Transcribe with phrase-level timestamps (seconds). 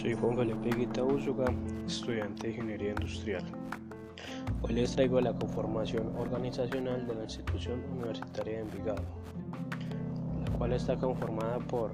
[0.00, 1.02] Juan Felipe Guita
[1.84, 3.42] estudiante de Ingeniería Industrial.
[4.62, 9.02] Hoy les traigo la conformación organizacional de la institución universitaria de Envigado,
[10.44, 11.90] la cual está conformada por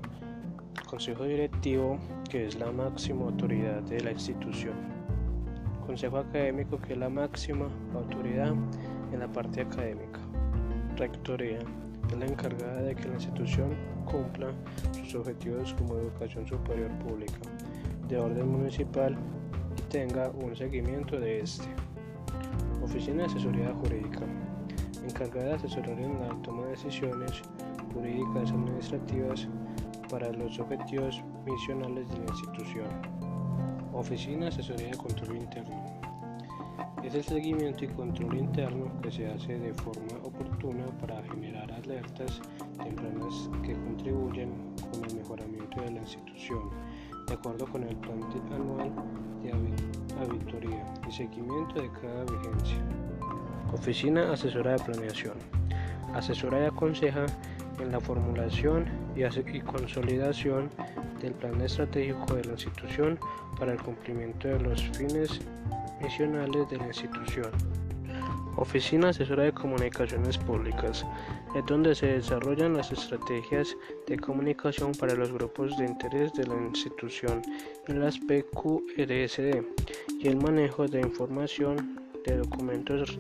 [0.87, 1.99] Consejo Directivo,
[2.29, 4.75] que es la máxima autoridad de la institución,
[5.87, 8.53] Consejo Académico, que es la máxima autoridad
[9.13, 10.21] en la parte académica,
[10.97, 13.75] Rectoría, es la encargada de que la institución
[14.05, 14.49] cumpla
[14.93, 17.41] sus objetivos como educación superior pública
[18.09, 19.17] de orden municipal
[19.77, 21.67] y tenga un seguimiento de este.
[22.83, 24.21] Oficina de Asesoría Jurídica,
[25.03, 27.43] encargada de asesorar en la toma de decisiones
[27.95, 29.49] jurídicas administrativas
[30.11, 32.89] para los objetivos misionales de la institución.
[33.93, 36.05] Oficina de Asesoría de Control Interno.
[37.05, 42.41] Es el seguimiento y control interno que se hace de forma oportuna para generar alertas
[42.83, 44.51] tempranas que contribuyen
[44.91, 46.71] con el mejoramiento de la institución,
[47.27, 48.21] de acuerdo con el plan
[48.53, 48.93] anual
[49.43, 49.53] de
[50.21, 52.79] auditoría y seguimiento de cada vigencia.
[53.73, 55.35] Oficina Asesora de Planeación.
[56.15, 57.27] Asesora y aconseja
[57.81, 60.71] en la formulación y, consolidación
[61.21, 63.19] del plan estratégico de la institución
[63.59, 65.41] para el cumplimiento de los fines
[66.01, 67.51] misionales de la institución.
[68.57, 71.05] Oficina Asesora de Comunicaciones Públicas
[71.57, 76.55] es donde se desarrollan las estrategias de comunicación para los grupos de interés de la
[76.55, 77.43] institución
[77.89, 79.65] en las PQRSD
[80.21, 83.19] y el manejo de información de documentos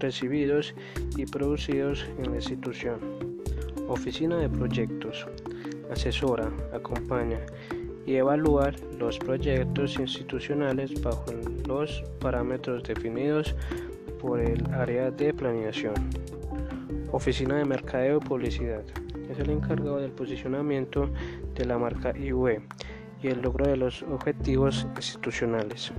[0.00, 0.74] recibidos
[1.16, 2.98] y producidos en la institución.
[3.88, 5.26] Oficina de Proyectos
[5.90, 7.40] asesora, acompaña
[8.06, 11.26] y evaluar los proyectos institucionales bajo
[11.66, 13.54] los parámetros definidos
[14.20, 15.94] por el área de planeación.
[17.10, 18.84] Oficina de Mercadeo y Publicidad.
[19.30, 21.10] Es el encargado del posicionamiento
[21.54, 22.62] de la marca IUE
[23.22, 25.92] y el logro de los objetivos institucionales.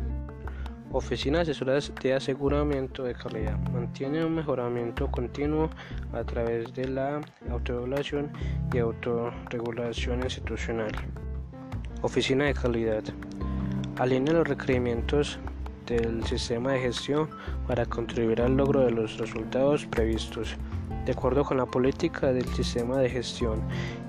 [0.92, 3.58] Oficina Asesora de Aseguramiento de Calidad.
[3.72, 5.72] Mantiene un mejoramiento continuo
[6.14, 8.32] a través de la autoevaluación
[8.72, 10.92] y autorregulación institucional.
[12.04, 13.04] Oficina de Calidad.
[13.98, 15.40] Alinea los requerimientos
[15.86, 17.30] del sistema de gestión
[17.68, 20.56] para contribuir al logro de los resultados previstos,
[21.06, 23.62] de acuerdo con la política del sistema de gestión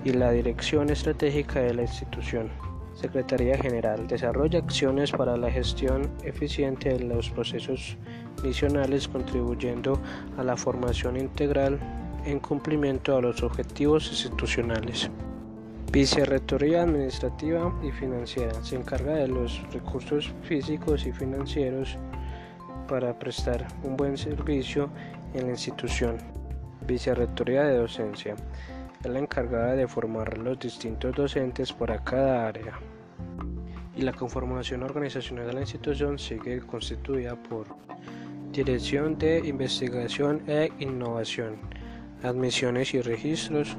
[0.04, 2.50] y la dirección estratégica de la institución.
[2.94, 7.96] Secretaría General desarrolla acciones para la gestión eficiente de los procesos
[8.42, 10.00] misionales contribuyendo
[10.38, 11.80] a la formación integral
[12.24, 15.10] en cumplimiento a los objetivos institucionales.
[15.94, 21.96] Vicerrectoría Administrativa y Financiera se encarga de los recursos físicos y financieros
[22.88, 24.90] para prestar un buen servicio
[25.34, 26.16] en la institución.
[26.84, 28.34] Vicerrectoría de Docencia
[29.04, 32.72] es la encargada de formar los distintos docentes para cada área.
[33.96, 37.68] Y la conformación organizacional de la institución sigue constituida por
[38.50, 41.54] Dirección de Investigación e Innovación,
[42.24, 43.76] Admisiones y Registros,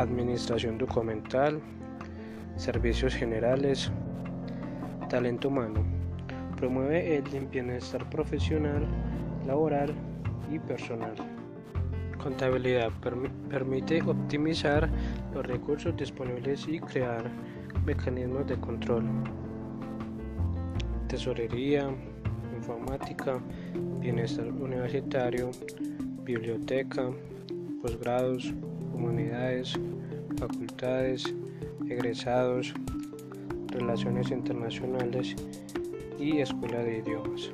[0.00, 1.60] administración documental,
[2.56, 3.90] servicios generales,
[5.08, 5.84] talento humano.
[6.56, 8.86] Promueve el bienestar profesional,
[9.46, 9.94] laboral
[10.50, 11.14] y personal.
[12.22, 12.90] Contabilidad
[13.50, 14.88] permite optimizar
[15.34, 17.30] los recursos disponibles y crear
[17.84, 19.04] mecanismos de control.
[21.08, 21.88] Tesorería,
[22.56, 23.38] informática,
[24.00, 25.50] bienestar universitario,
[26.24, 27.10] biblioteca,
[27.80, 28.52] posgrados,
[28.96, 29.74] comunidades,
[30.38, 31.34] facultades,
[31.86, 32.72] egresados,
[33.68, 35.36] relaciones internacionales
[36.18, 37.52] y escuela de idiomas.